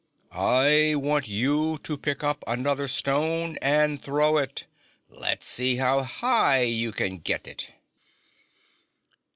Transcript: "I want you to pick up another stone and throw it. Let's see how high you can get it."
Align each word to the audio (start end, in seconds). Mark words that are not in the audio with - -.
"I 0.31 0.95
want 0.95 1.27
you 1.27 1.77
to 1.83 1.95
pick 1.95 2.23
up 2.23 2.43
another 2.47 2.87
stone 2.87 3.59
and 3.61 4.01
throw 4.01 4.39
it. 4.39 4.65
Let's 5.09 5.45
see 5.45 5.75
how 5.75 6.01
high 6.01 6.61
you 6.61 6.91
can 6.91 7.19
get 7.19 7.47
it." 7.47 7.71